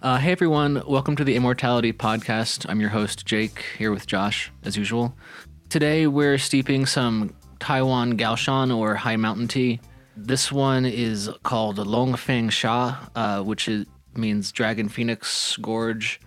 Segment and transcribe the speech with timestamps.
[0.00, 2.64] Uh, hey everyone, welcome to the Immortalitea Podcast.
[2.68, 5.12] I'm your host, Jake, here with Josh, as usual.
[5.70, 9.80] Today we're steeping some Taiwan Gaoshan or High Mountain Tea.
[10.16, 16.20] This one is called Longfeng Xia, uh, which is, means Dragon Phoenix Gorge.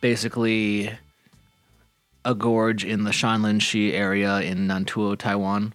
[0.00, 0.90] Basically,
[2.24, 5.72] a gorge in the Shanlinxi area in Nantou, Taiwan.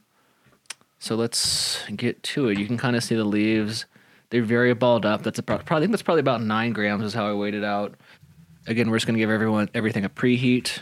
[1.00, 2.60] So let's get to it.
[2.60, 3.86] You can kind of see the leaves.
[4.30, 5.24] They're very balled up.
[5.24, 7.56] That's a pro- probably I think that's probably about nine grams is how I weighed
[7.56, 7.96] it out.
[8.68, 10.80] Again, we're just gonna give everyone everything a preheat,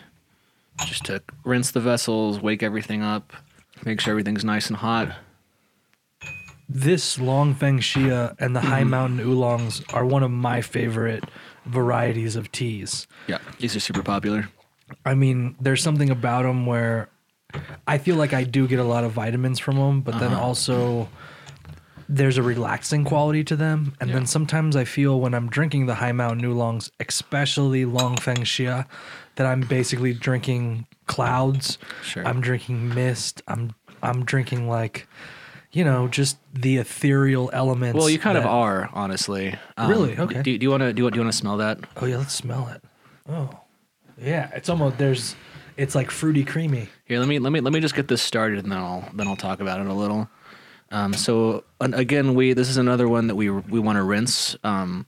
[0.85, 3.33] just to rinse the vessels, wake everything up,
[3.85, 5.15] make sure everything's nice and hot.
[6.69, 8.89] This Long Feng Xia and the High mm-hmm.
[8.89, 11.23] Mountain Oolongs are one of my favorite
[11.65, 13.07] varieties of teas.
[13.27, 14.49] Yeah, these are super popular.
[15.05, 17.09] I mean, there's something about them where
[17.87, 20.43] I feel like I do get a lot of vitamins from them, but then uh-huh.
[20.43, 21.09] also
[22.09, 23.93] there's a relaxing quality to them.
[23.99, 24.15] And Yeah.
[24.17, 28.85] then sometimes I feel when I'm drinking the High Mountain Oolongs, especially Longfeng Xia,
[29.35, 31.77] that I'm basically drinking clouds.
[32.03, 32.25] Sure.
[32.25, 33.41] I'm drinking mist.
[33.47, 35.07] I'm I'm drinking like
[35.73, 37.97] you know, just the ethereal elements.
[37.99, 39.53] Well, you kind of are, honestly.
[39.75, 40.17] Um, Really?
[40.17, 40.41] Okay.
[40.41, 41.79] Do, do you want to do you, do you want to smell that?
[41.97, 42.81] Oh yeah, let's smell it.
[43.29, 43.49] Oh,
[44.17, 45.35] yeah, it's almost there's,
[45.75, 46.87] it's like fruity creamy.
[47.05, 49.27] Here, let me let me let me just get this started, and then I'll then
[49.27, 50.29] I'll talk about it a little.
[50.91, 54.55] Um, so again, we this is another one that we we want to rinse.
[54.63, 55.05] Um,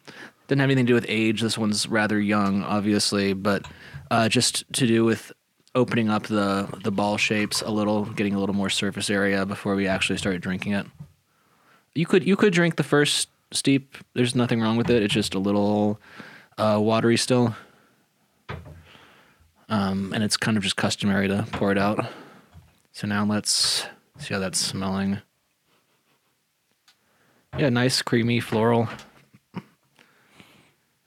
[0.47, 1.41] didn't have anything to do with age.
[1.41, 3.65] This one's rather young, obviously, but
[4.11, 5.31] uh, just to do with
[5.75, 9.75] opening up the the ball shapes a little, getting a little more surface area before
[9.75, 10.85] we actually started drinking it.
[11.95, 13.97] You could you could drink the first steep.
[14.13, 15.03] There's nothing wrong with it.
[15.03, 15.99] It's just a little
[16.57, 17.55] uh, watery still.
[19.69, 22.03] Um, and it's kind of just customary to pour it out.
[22.91, 23.85] So now let's
[24.17, 25.19] see how that's smelling.
[27.57, 28.87] Yeah, nice, creamy, floral.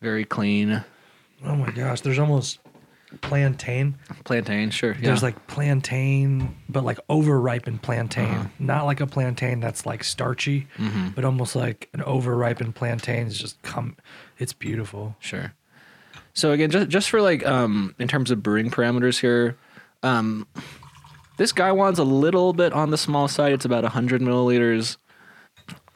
[0.00, 0.84] Very clean.
[1.44, 2.58] Oh my gosh, there's almost
[3.20, 3.96] plantain.
[4.24, 4.92] Plantain, sure.
[4.94, 5.00] Yeah.
[5.08, 8.24] There's like plantain, but like overripened plantain.
[8.26, 8.48] Uh-huh.
[8.58, 11.10] Not like a plantain that's like starchy, Mm-hmm.
[11.10, 13.26] but almost like an overripened plantain.
[13.28, 13.96] It's just come.
[14.38, 15.16] It's beautiful.
[15.20, 15.52] Sure.
[16.34, 19.56] So again, just just for like um in terms of brewing parameters here,
[20.02, 20.46] um
[21.38, 23.52] this Gaiwan's a little bit on the small side.
[23.52, 24.96] It's about 100 milliliters.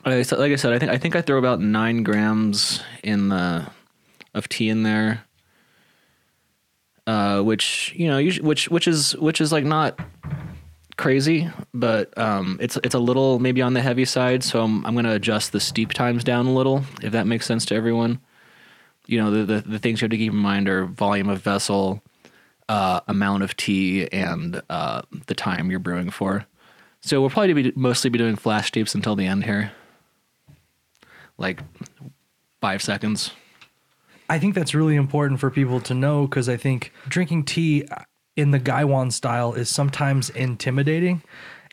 [0.07, 3.67] I like I said, I think I think I throw about nine grams in the
[4.35, 5.25] of tea in there,
[7.07, 9.99] uh, which you know, which which is which is like not
[10.97, 14.45] crazy, but um, it's it's a little maybe on the heavy side.
[14.45, 17.67] So I'm I'm gonna adjust the steep times down a little, if that makes sense
[17.67, 18.21] to everyone
[19.07, 21.41] you know the, the the things you have to keep in mind are volume of
[21.41, 22.03] vessel,
[22.69, 26.47] uh, amount of tea, and uh, the time you're brewing for.
[27.01, 29.73] So we'll probably be mostly be doing flash steeps until the end here,
[31.39, 31.61] like
[32.61, 33.33] five seconds.
[34.29, 37.87] I think that's really important for people to know because I think drinking tea
[38.35, 41.23] in the Gaiwan style is sometimes intimidating.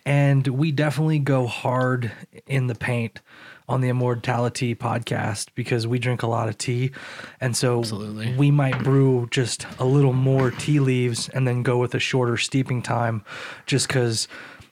[0.05, 2.11] And we definitely go hard
[2.45, 3.21] in the paint
[3.69, 6.91] on the Immortalitea podcast because we drink a lot of tea.
[7.39, 8.35] And so Absolutely.
[8.35, 12.37] we might brew just a little more tea leaves and then go with a shorter
[12.37, 13.23] steeping time
[13.65, 14.27] just because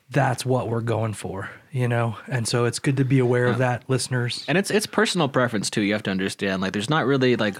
[0.09, 2.17] that's what we're going for, you know?
[2.27, 4.45] And so it's good to be aware of that, listeners.
[4.47, 5.81] And it's it's personal preference too.
[5.81, 6.61] You have to understand.
[6.61, 7.55] Like, there's not really like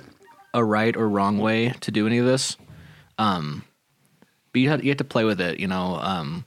[0.54, 2.58] a right or wrong way to do any of this.
[3.18, 3.64] Um,
[4.52, 5.96] but you have you have to play with it, you know.
[5.96, 6.46] Um,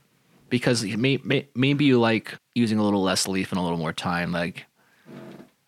[0.49, 3.93] because may, may, maybe you like using a little less leaf and a little more
[3.93, 4.31] time.
[4.31, 4.65] Like,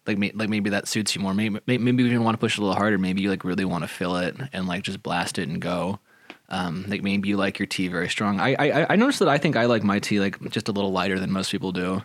[0.05, 1.33] like may, like maybe that suits you more.
[1.33, 2.97] Maybe maybe you even want to push a little harder.
[2.97, 5.99] Maybe you like really want to fill it and like just blast it and go.
[6.49, 8.39] Um, like maybe you like your tea very strong.
[8.39, 10.91] I I I noticed that I think I like my tea like just a little
[10.91, 12.03] lighter than most people do.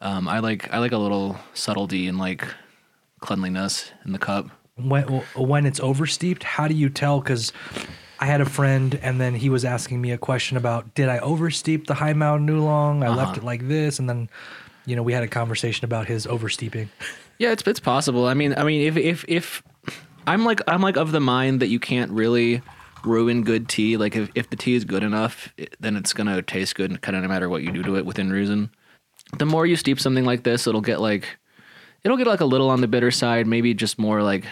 [0.00, 2.46] Um, I like I like a little subtlety and like
[3.20, 4.48] cleanliness in the cup.
[4.76, 5.04] when
[5.34, 7.50] when it's oversteeped how do you tell because
[8.20, 11.18] i had a friend and then he was asking me a question about did i
[11.20, 13.40] oversteep the high mountain oolong i left Uh-huh.
[13.40, 14.28] it like this and then
[14.84, 16.90] you know we had a conversation about his oversteeping
[17.38, 18.26] Yeah, it's it's possible.
[18.26, 19.62] I mean, I mean, if if if
[20.26, 22.62] I'm like I'm like of the mind that you can't really
[23.04, 23.96] ruin good tea.
[23.96, 27.16] Like if if the tea is good enough, it- then it's gonna taste good, kind
[27.16, 28.70] of no matter what you do to it within reason.
[29.38, 31.36] The more you steep something like this, it'll get like
[32.04, 34.44] it'll get like a little on the bitter side, maybe just more like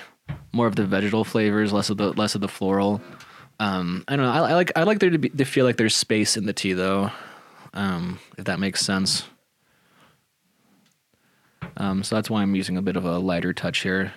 [0.52, 3.00] more of the vegetal flavors, less of the less of the floral.
[3.60, 4.32] Um, I don't know.
[4.32, 6.52] I, I like I like there to be to feel like there's space in the
[6.52, 7.10] tea though,
[7.72, 9.24] um, if that makes sense.
[11.76, 14.12] Um, so that's why I'm using a bit of a lighter touch here.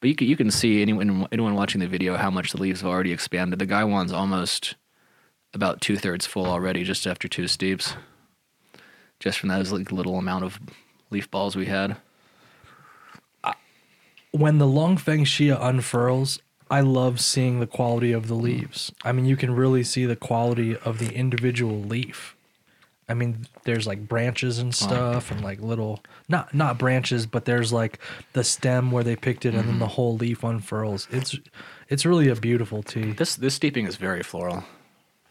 [0.00, 2.80] But you can, you can see anyone anyone watching the video how much the leaves
[2.80, 3.58] have already expanded.
[3.58, 4.74] The Gaiwan's almost
[5.52, 7.94] about two thirds full already, just after two steeps.
[9.18, 10.58] Just from those like little amount of
[11.10, 11.96] leaf balls we had.
[14.32, 18.92] when the Longfeng Xia unfurls, I love seeing the quality of the leaves.
[19.04, 22.36] I mean, you can really see the quality of the individual leaf.
[23.10, 27.72] I mean, there's like branches and stuff, and like little not not branches, but there's
[27.72, 27.98] like
[28.34, 31.08] the stem where they picked it, and then the whole leaf unfurls.
[31.10, 31.36] It's
[31.88, 33.10] it's really a beautiful tea.
[33.12, 34.62] This this steeping is very floral,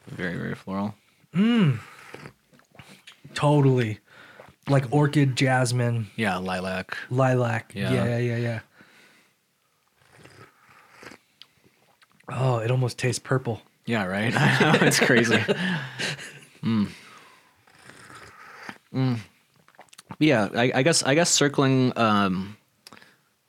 [0.07, 0.93] very very floral.
[1.33, 1.79] Mmm.
[3.33, 3.99] Totally,
[4.67, 6.97] like orchid, jasmine, Yeah, lilac.
[7.09, 7.71] lilac.
[7.73, 7.93] Yeah.
[7.93, 8.59] Yeah, yeah, yeah, yeah.
[12.27, 13.61] Oh, it almost tastes purple.
[13.85, 14.33] Yeah, right.
[14.35, 15.37] I know it's crazy.
[16.63, 16.89] mm.
[18.93, 19.19] Mm.
[20.17, 22.57] Yeah, I, I guess I guess circling um,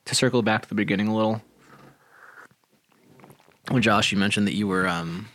[0.04, 1.40] to circle back to the beginning a little.
[3.68, 5.28] When Josh, you mentioned that you were um,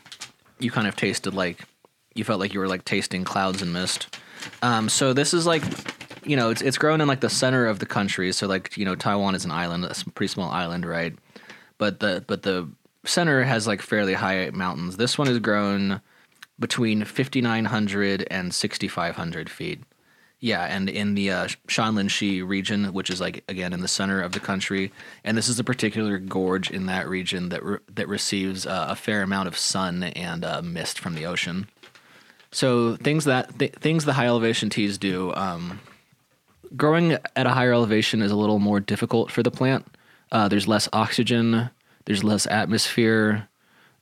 [0.59, 1.65] you kind of tasted like
[2.13, 4.17] you felt like you were like tasting clouds and mist.
[4.61, 5.63] Um, so this is like
[6.25, 8.31] you know it's it's grown in like the center of the country.
[8.31, 11.15] So like you know Taiwan is an island, a pretty small island, right?
[11.77, 12.69] But the but the
[13.05, 14.97] center has like fairly high mountains.
[14.97, 16.01] This one is grown
[16.59, 19.83] between 5900 and 6500 feet.
[20.39, 24.33] Yeah, and in the uh, Shanlinxi region, which is like again in the center of
[24.33, 24.91] the country,
[25.23, 28.95] and this is a particular gorge in that region that re- that receives uh, a
[28.95, 31.67] fair amount of sun and uh, mist from the ocean.
[32.51, 35.33] So things that th- things the high elevation teas do.
[35.35, 35.79] Um,
[36.75, 39.85] growing at a higher elevation is a little more difficult for the plant.
[40.31, 41.69] Uh, there's less oxygen.
[42.05, 43.47] There's less atmosphere.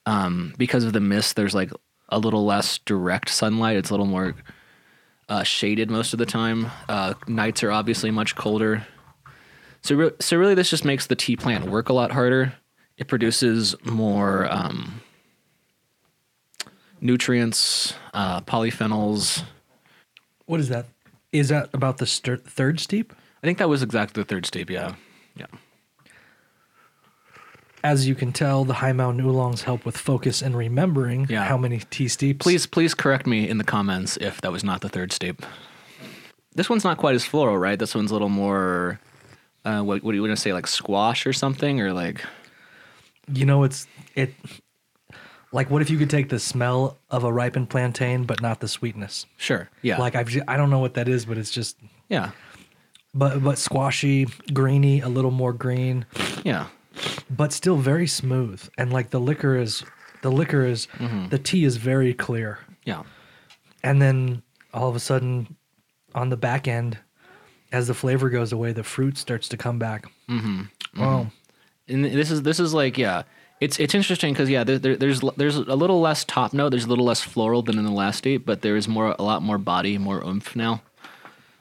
[0.05, 1.71] Um, because of the mist, there's like
[2.09, 3.77] a little less direct sunlight.
[3.77, 4.35] It's a little more
[5.29, 6.71] uh, shaded most of the time.
[6.87, 8.85] Uh, nights are obviously much colder.
[9.81, 12.53] So, re- so really, this just makes the tea plant work a lot harder.
[12.97, 15.01] It produces more um,
[17.01, 19.43] nutrients, uh, polyphenols.
[20.45, 20.85] What is that?
[21.31, 23.13] Is that about the stir- third steep?
[23.41, 24.69] I think that was exactly the third steep.
[24.69, 24.95] Yeah,
[25.35, 25.47] yeah.
[27.83, 31.43] As you can tell, the high mountain oolongs help with focus and remembering Yeah.
[31.43, 32.41] how many tea steeps.
[32.43, 35.45] Please, please correct me in the comments if that was not the third steep.
[36.55, 37.77] This one's not quite as floral, right?
[37.77, 38.99] This one's a little more.
[39.65, 42.23] Uh, what, what do you want to say, like squash or something, or like?
[43.31, 44.33] You know, it's it.
[45.51, 48.67] Like, what if you could take the smell of a ripened plantain, but not the
[48.67, 49.25] sweetness?
[49.37, 51.77] Sure, yeah, Like, I've I don't know what that is, but it's just
[52.09, 52.31] yeah,
[53.13, 56.05] but but squashy, greeny, a little more green,
[56.43, 56.67] yeah,
[57.29, 58.67] but still very smooth.
[58.77, 59.83] And like the liquor is
[60.21, 60.87] the liquor is
[61.29, 62.59] the tea is very clear.
[62.85, 63.03] yeah.
[63.83, 64.41] And then
[64.73, 65.57] all of a sudden
[66.15, 66.97] on the back end
[67.71, 70.05] as the flavor goes away, the fruit starts to come back.
[70.29, 71.01] Mm-hmm.
[71.01, 71.27] Oh.
[71.87, 73.23] And this is this is like yeah,
[73.59, 76.85] it's it's interesting because yeah, there, there, there's there's a little less top note, there's
[76.85, 79.41] a little less floral than in the last steep, but there is more a lot
[79.41, 80.81] more body, more oomph now,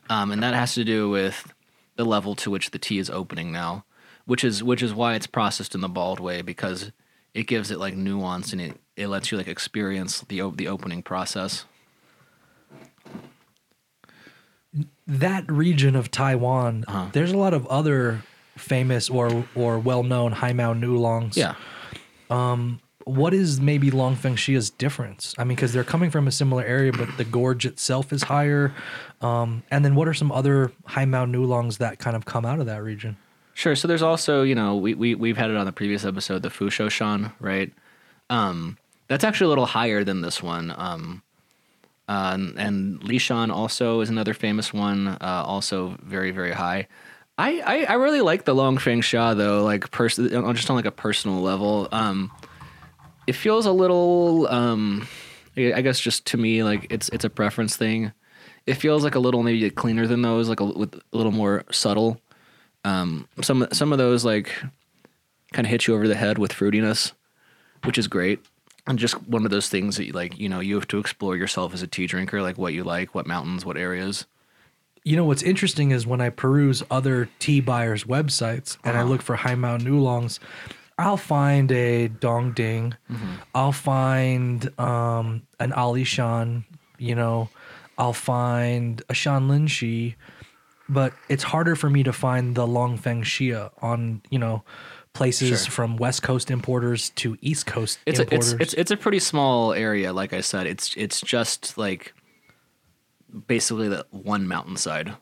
[0.09, 1.53] um, and that has to do with
[1.97, 3.85] the level to which the tea is opening now,
[4.27, 6.93] which is which is why it's processed in the bald way because
[7.35, 11.03] it gives it like nuance and it, it lets you like experience the the opening
[11.03, 11.65] process.
[15.07, 17.07] That region of Taiwan, Uh-huh.
[17.13, 18.23] there's a lot of other
[18.57, 21.37] famous or or well-known high mountain oolongs.
[21.37, 21.55] Yeah.
[23.05, 25.35] what is maybe Longfeng Xia's difference?
[25.37, 28.73] I mean, because they're coming from a similar area, but the gorge itself is higher.
[29.21, 32.61] Um, and then what are some other high mountain oolongs that kind of come out
[32.61, 33.17] of that region?
[33.55, 33.77] Sure.
[33.77, 36.49] So there's also, you know, we, we, we've had it on the previous episode, the
[36.49, 37.73] Fushou Shan, right?
[38.31, 38.79] Um,
[39.09, 40.75] that's actually a little higher than this one.
[40.77, 41.23] Um,
[42.09, 46.89] uh, and, and Lishan also is another famous one, uh, also very, very high.
[47.39, 50.85] I, I, I really like the Long Feng Xia though, like pers- just on like
[50.87, 51.89] a personal level.
[51.93, 52.31] Um,
[53.27, 55.07] it feels a little, um,
[55.57, 58.13] I I guess just to me, like it's, it's a preference thing.
[58.67, 61.65] It feels like a little maybe cleaner than those, like a, with a little more
[61.71, 62.21] subtle
[62.85, 64.53] um, some some of those like
[65.53, 67.13] kind of hit you over the head with fruitiness,
[67.85, 68.41] which is great.
[68.87, 71.37] And just one of those things that you, like you know you have to explore
[71.37, 74.27] yourself as a tea drinker, like what you like, what mountains, what areas.
[75.05, 79.21] You know, what's interesting is when I peruse other tea buyers' websites and I look
[79.21, 80.39] for high mountain oolongs,
[80.97, 82.95] I'll find a Dong Ding,
[83.53, 86.65] I'll find um, an Ali Shan,
[86.99, 87.49] you know,
[87.99, 90.15] I'll find a Shan Lin Xi,
[90.93, 94.63] but it's harder for me to find the Longfeng Xia on, you know,
[95.15, 95.73] places Sure.
[95.73, 98.53] from West Coast importers to East Coast It's a, importers.
[98.53, 100.13] it's it's it's a pretty small area.
[100.13, 102.15] Like I said, it's it's just like
[103.47, 105.15] basically the one mountainside.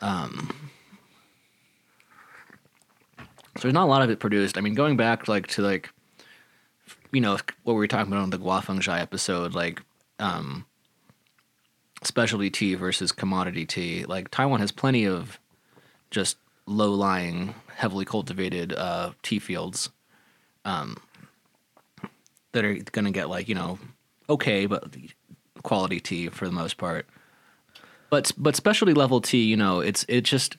[0.00, 0.54] Um,
[3.18, 4.56] so there's not a lot of it produced.
[4.56, 5.90] I mean, going back like to like
[7.12, 7.32] you know
[7.64, 9.82] what we were talking about on the Guafeng Guafengzhai episode, like
[10.18, 10.64] um,
[12.02, 14.04] specialty tea versus commodity tea.
[14.04, 15.38] Like Taiwan has plenty of
[16.10, 16.36] just
[16.66, 19.90] low lying heavily cultivated uh, tea fields,
[20.64, 20.96] um,
[22.52, 23.78] that are going to get like you know,
[24.28, 24.94] okay, but
[25.62, 27.06] quality tea for the most part.
[28.10, 30.56] But but specialty level tea, you know, it's it just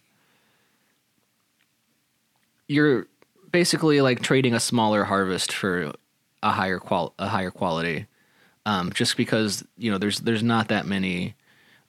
[2.67, 3.07] you're
[3.51, 5.93] basically like trading a smaller harvest for
[6.43, 8.05] a higher qual a higher quality.
[8.69, 11.33] Um, just because you know there's there's not that many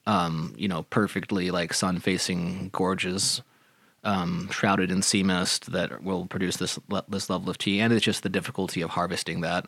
[0.07, 3.43] um, you know perfectly like sun facing gorges
[4.03, 8.03] um, shrouded in sea mist that will produce this this level of tea, and it's
[8.03, 9.67] just the difficulty of harvesting that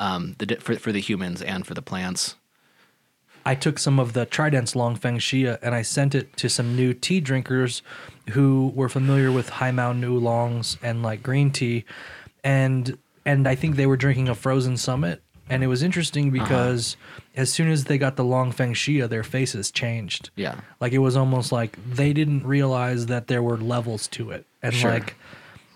[0.00, 2.36] um, the di- for for the humans and for the plants.
[3.44, 6.94] I took some of the Trident's Longfeng Xia and I sent it to some new
[6.94, 7.82] tea drinkers
[8.30, 11.84] who were familiar with high mountain oolongs and like green tea,
[12.42, 15.22] and and I think they were drinking a frozen summit.
[15.50, 16.96] And it was interesting because
[17.36, 20.30] as soon as they got the Longfeng Xia, their faces changed.
[20.36, 20.60] Yeah.
[20.80, 24.44] Like it was almost like they didn't realize that there were levels to it.
[24.62, 24.90] And Sure.
[24.92, 25.14] like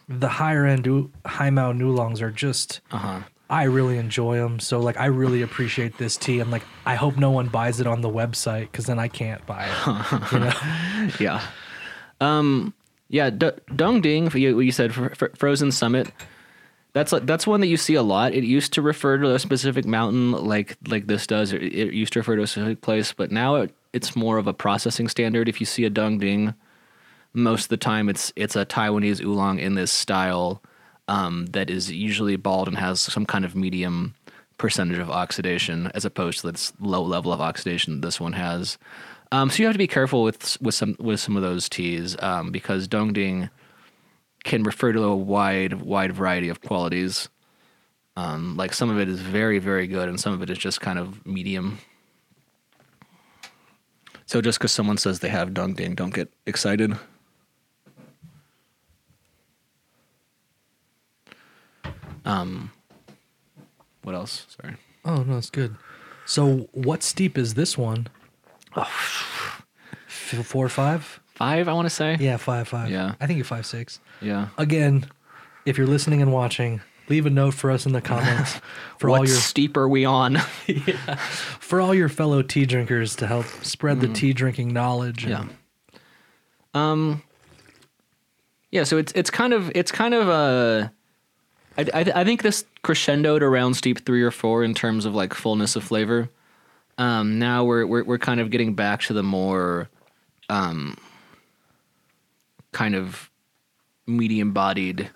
[0.08, 0.86] the higher end
[1.24, 3.20] high mountain oolongs are just Uh huh.
[3.48, 4.60] I really enjoy them.
[4.60, 6.40] So like I really appreciate this tea.
[6.40, 9.44] I'm like I hope no one buys it on the website because then I can't
[9.46, 10.32] buy it.
[10.32, 11.10] you know?
[11.20, 11.42] yeah.
[12.20, 12.74] Um.
[13.08, 13.30] Yeah.
[13.30, 14.34] D- Dongding.
[14.34, 16.10] You, you said fr- fr- Frozen Summit.
[16.94, 18.34] That's like that's one that you see a lot.
[18.34, 21.52] It used to refer to a specific mountain, like like this does.
[21.52, 24.46] It, it used to refer to a specific place, but now it, it's more of
[24.46, 25.48] a processing standard.
[25.48, 26.54] If you see a dong ding,
[27.32, 30.62] most of the time it's it's a Taiwanese oolong in this style
[31.08, 34.14] um, that is usually bald and has some kind of medium
[34.58, 38.76] percentage of oxidation, as opposed to this low level of oxidation this one has.
[39.32, 42.16] Um, so you have to be careful with with some with some of those teas
[42.20, 43.48] um, because Dongding
[44.44, 47.28] can refer to a wide wide variety of qualities.
[48.16, 50.80] Um, like some of it is very very good, and some of it is just
[50.80, 51.78] kind of medium.
[54.26, 56.96] So just because someone says they have Dongding, don't get excited.
[62.24, 62.70] Um,
[64.02, 64.46] what else?
[64.60, 64.76] Sorry.
[65.04, 65.76] Oh no, it's good.
[66.24, 68.08] So what steep is this one?
[68.76, 69.66] F-
[70.06, 71.20] four or five?
[71.34, 72.16] Five, I want to say.
[72.20, 72.90] Yeah, five five.
[72.90, 73.14] Yeah.
[73.20, 74.00] I think you're five six.
[74.20, 74.48] Yeah.
[74.58, 75.06] Again,
[75.64, 78.60] if you're listening and watching, leave a note for us in the comments
[78.98, 80.36] for what all your steep are we on?
[81.60, 85.26] for all your fellow tea drinkers to help spread the tea drinking knowledge.
[85.26, 85.44] yeah.
[86.74, 87.22] Um.
[88.70, 88.84] Yeah.
[88.84, 90.88] So it's it's kind of it's kind of uh,
[91.78, 95.34] I I, I think this crescendoed around steep three or four in terms of like
[95.34, 96.28] fullness of flavor.
[96.98, 97.38] Um.
[97.38, 99.88] Now we're we're we're kind of getting back to the more,
[100.50, 100.96] um.
[102.72, 103.30] Kind of
[104.06, 105.10] medium bodied,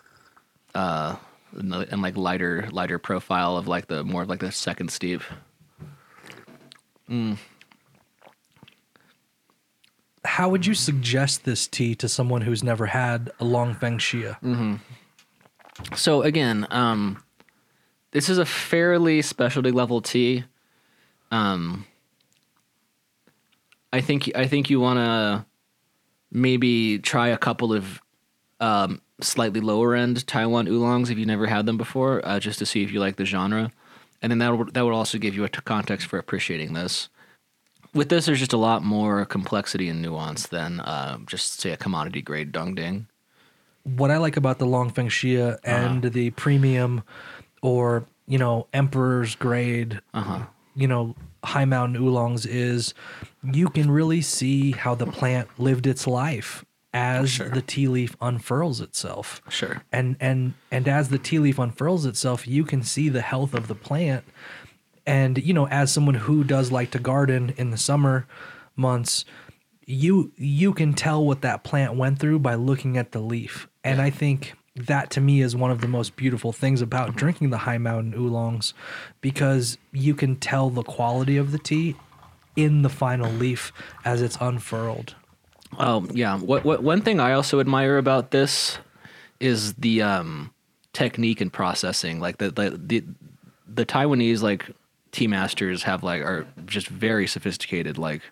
[0.74, 1.16] uh,
[1.52, 5.22] and, and like lighter lighter profile of like the more of like the second steep.
[10.24, 14.36] How would you suggest this tea to someone who's never had a Longfeng Xia?
[15.94, 17.22] So again, um,
[18.10, 20.44] this is a fairly specialty level tea.
[21.30, 21.86] Um,
[23.92, 25.46] I think I think you want to
[26.30, 28.00] maybe try a couple of
[28.60, 32.66] um, slightly lower end Taiwan oolongs if you've never had them before, uh, just to
[32.66, 33.70] see if you like the genre,
[34.22, 37.08] and then that would that would also give you a t- context for appreciating this.
[37.94, 41.76] With this, there's just a lot more complexity and nuance than uh, just say a
[41.78, 43.06] commodity grade dong ding.
[43.84, 47.04] what I like about the Longfeng Xia and the premium
[47.62, 50.00] or, you know, Emperor's grade,
[50.76, 52.94] you know, high mountain oolongs is
[53.42, 57.48] you can really see how the plant lived its life as Sure.
[57.48, 59.40] the tea leaf unfurls itself.
[59.48, 59.82] Sure.
[59.92, 63.68] And and and as the tea leaf unfurls itself, you can see the health of
[63.68, 64.24] the plant.
[65.06, 68.26] And you know, as someone who does like to garden in the summer
[68.76, 69.24] months,
[69.86, 73.68] you you can tell what that plant went through by looking at the leaf.
[73.84, 77.50] And I think that to me is one of the most beautiful things about drinking
[77.50, 78.74] the high mountain oolongs
[79.20, 81.96] because you can tell the quality of the tea
[82.54, 83.72] in the final leaf
[84.04, 85.14] as it's unfurled.
[85.78, 86.38] Oh yeah.
[86.38, 88.78] What what one thing I also admire about this
[89.40, 90.52] is the um
[90.92, 92.20] technique and processing.
[92.20, 93.04] Like the the the,
[93.66, 94.70] the Taiwanese like
[95.12, 98.22] tea masters have like are just very sophisticated like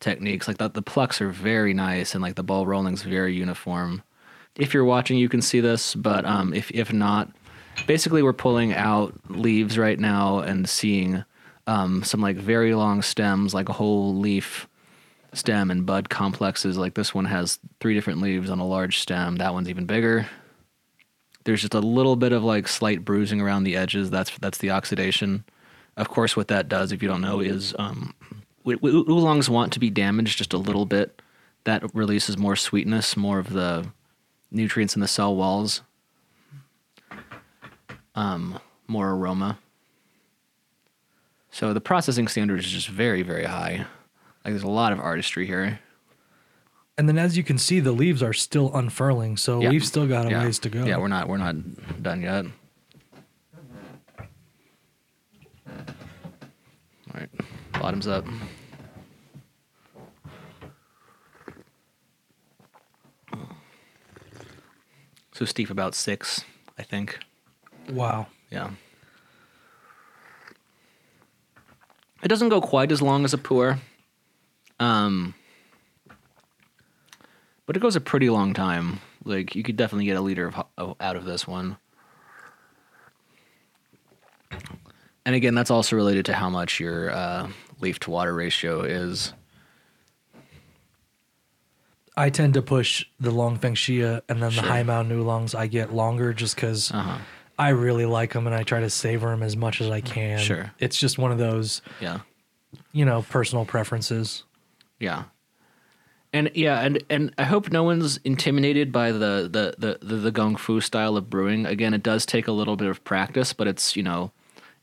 [0.00, 0.48] techniques.
[0.48, 4.02] Like the the plucks are very nice and like the ball rolling's very uniform.
[4.58, 7.30] If you're watching you can see this, but um if if not,
[7.86, 11.24] basically we're pulling out leaves right now and seeing
[11.66, 14.68] um some like very long stems like a whole leaf
[15.32, 16.78] stem and bud complexes.
[16.78, 19.36] Like this one has three different leaves on a large stem.
[19.36, 20.26] That one's even bigger.
[21.44, 24.10] There's just a little bit of like slight bruising around the edges.
[24.10, 25.44] That's that's the oxidation.
[25.96, 28.12] Of course, what that does, if you don't know, is um,
[28.66, 31.22] oolongs want to be damaged just a little bit.
[31.64, 33.86] That releases more sweetness, more of the
[34.50, 35.82] nutrients in the cell walls.
[38.14, 39.58] Um, more aroma.
[41.50, 43.86] So the processing standard is just very, very high.
[44.44, 45.80] Like there's a lot of artistry here.
[46.98, 49.68] And then as you can see, the leaves are still unfurling, so Yeah.
[49.70, 50.44] we've still got a yeah.
[50.44, 50.84] ways to go.
[50.86, 51.56] Yeah, we're not we're not
[52.02, 52.46] done yet.
[55.68, 57.28] All right,
[57.74, 58.24] bottoms up.
[65.36, 66.46] So steep about six,
[66.78, 67.18] I think.
[67.90, 68.26] wow.
[68.50, 68.70] Yeah.
[72.22, 73.78] It doesn't go quite as long as a pour.
[74.80, 75.34] Um
[77.66, 79.00] but it goes a pretty long time.
[79.24, 81.76] Like you could definitely get a liter of of- out of this one.
[85.26, 87.48] And again, that's also related to how much your uh,
[87.80, 89.34] leaf to water ratio is.
[92.16, 94.62] I tend to push the Long Feng Xia and then Sure.
[94.62, 95.54] the High Mountain Oolongs.
[95.54, 97.18] I get longer just because Uh-huh.
[97.58, 100.38] I really like them and I try to savor them as much as I can.
[100.38, 100.72] Sure.
[100.78, 102.20] It's just one of those, Yeah.
[102.92, 104.44] you know, personal preferences.
[105.00, 105.24] Yeah.
[106.32, 110.30] And yeah, and and I hope no one's intimidated by the the the the, the
[110.30, 111.64] gong fu style of brewing.
[111.64, 114.32] Again, it does take a little bit of practice, but it's you know,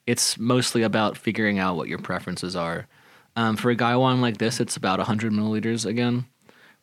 [0.08, 2.88] it's mostly about figuring out what your preferences are.
[3.36, 6.26] Um, for a gaiwan like this, it's about 100 milliliters again,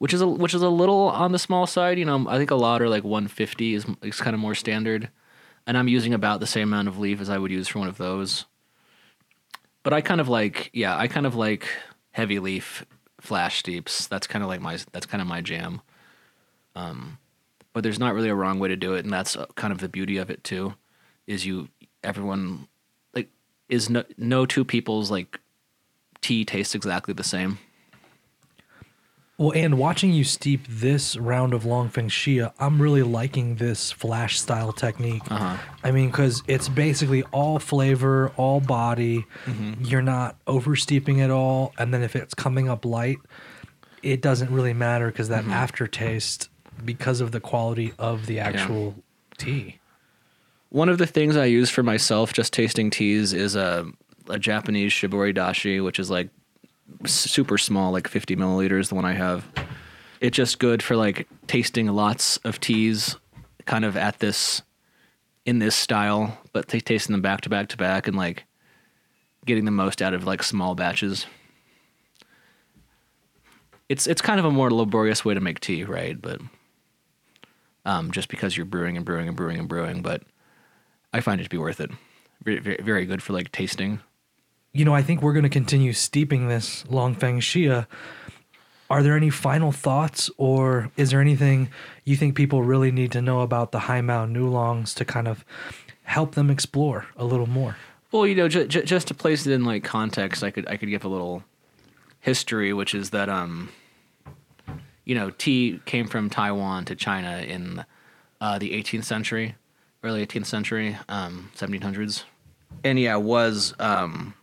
[0.01, 1.99] which is a which is a little on the small side.
[1.99, 5.11] You know, I think a lot are like 150 is is kind of more standard,
[5.67, 7.89] and I'm using about the same amount of leaf as I would use for one
[7.89, 8.47] of those.
[9.83, 11.69] But I kind of like, yeah, I kind of like
[12.13, 12.87] heavy leaf
[13.21, 14.07] flash steeps.
[14.07, 15.83] That's kind of like my that's kind of my jam.
[16.75, 17.19] Um,
[17.75, 19.81] but there's not really a wrong way to do it, and that's uh, kind of
[19.81, 20.77] the beauty of it too.
[21.27, 21.69] Is you
[22.03, 22.69] everyone
[23.15, 23.29] like
[23.69, 25.39] is no no two people's like
[26.23, 27.59] tea tastes exactly the same.
[29.41, 33.91] Well, and watching you steep this round of Long Feng Xia, I'm really liking this
[33.91, 35.23] flash style technique.
[35.31, 35.57] Uh-huh.
[35.83, 39.25] I mean, because it's basically all flavor, all body.
[39.47, 39.83] Mm-hmm.
[39.83, 41.73] You're not over steeping at all.
[41.79, 43.17] And then if it's coming up light,
[44.03, 45.53] it doesn't really matter because that Mm-hmm.
[45.53, 46.51] aftertaste,
[46.85, 48.95] because of the quality of the actual
[49.39, 49.79] tea.
[50.69, 53.87] One of the things I use for myself just tasting teas is a
[54.29, 56.29] a Japanese shibori dashi, which is like
[57.05, 58.89] super small, like 50 milliliters.
[58.89, 59.47] The one I have,
[60.21, 63.17] it's just good for like tasting lots of teas,
[63.67, 64.63] kind of at this
[65.47, 68.45] in this style, but t- tasting them back to back to back and like
[69.47, 71.27] getting the most out of like small batches.
[73.89, 76.21] It's it's kind of a more laborious way to make tea, right?
[76.21, 76.41] But
[77.85, 80.23] um, just because you're brewing and brewing and brewing and brewing, but
[81.13, 81.91] I find it to be worth it.
[82.45, 84.01] Very, very, very good for like tasting.
[84.73, 87.87] You know, I think we're going to continue steeping this Long Feng Xia.
[88.89, 91.71] Are there any final thoughts, or is there anything
[92.05, 95.45] you think people really need to know about the High Mountain Oolongs to kind of
[96.05, 97.77] help them explore a little more?
[98.13, 100.77] Well, you know, j- j- just to place it in like context, I could I
[100.77, 101.45] could give a little
[102.21, 103.71] history, which is that um,
[105.05, 107.85] you know, tea came from Taiwan to China in
[108.41, 109.55] uh, the 18th century,
[110.03, 112.25] early 18th century, um, 1700s,
[112.83, 114.35] and yeah, was um,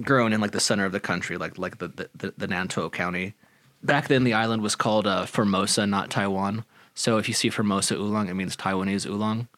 [0.00, 3.34] grown in like the center of the country, like like the the, the, Nantou County.
[3.82, 6.64] Back then, the island was called uh, Formosa, not Taiwan.
[6.94, 9.48] So if you see Formosa oolong, it means Taiwanese oolong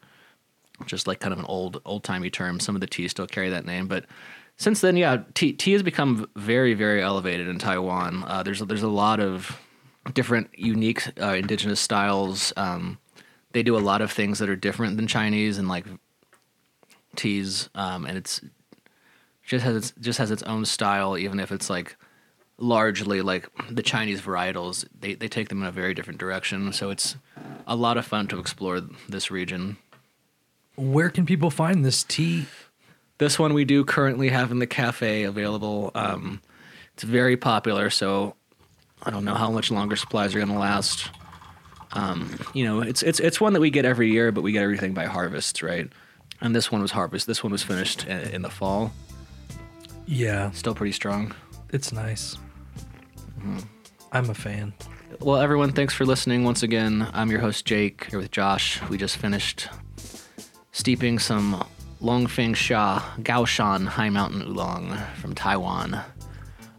[0.84, 2.60] just like kind of an old old timey term.
[2.60, 4.04] Some of the teas still carry that name, but
[4.58, 8.24] since then, yeah, tea, tea has become very very elevated in Taiwan.
[8.26, 9.58] Uh, there's there's a lot of
[10.12, 12.52] different unique uh, indigenous styles.
[12.56, 12.98] Um,
[13.52, 15.86] they do a lot of things that are different than Chinese and like
[17.14, 18.40] teas, um, and it's
[19.46, 21.96] just has its just has its own style, even if it's like
[22.58, 24.86] largely like the Chinese varietals.
[24.98, 26.72] They they take them in a very different direction.
[26.72, 27.16] So it's
[27.66, 29.78] a lot of fun to explore this region.
[30.74, 32.46] Where can people find this tea?
[33.18, 35.90] This one we do currently have in the cafe available.
[35.94, 36.42] Um,
[36.92, 38.34] it's very popular, so
[39.02, 41.10] I don't know how much longer supplies are going to last.
[41.92, 44.62] Um, you know, it's it's it's one that we get every year, but we get
[44.62, 45.88] everything by harvest, right?
[46.40, 47.26] And this one was harvest.
[47.26, 48.92] This one was finished in, in the fall.
[50.06, 51.34] Yeah, Still pretty strong.
[51.72, 52.36] it's nice.
[54.12, 54.72] I'm a fan.
[55.20, 57.08] Well, everyone, thanks for listening once again.
[57.12, 58.80] I'm your host Jake here with Josh.
[58.88, 59.68] We just finished
[60.72, 61.64] steeping some
[62.02, 66.00] Longfeng Xia Gaoshan High Mountain Oolong from Taiwan.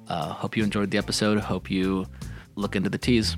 [0.08, 1.40] Uh, hope you enjoyed the episode.
[1.40, 2.06] Hope you
[2.56, 3.36] look into the teas.